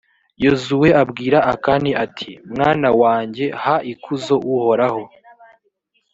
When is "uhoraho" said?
4.53-5.03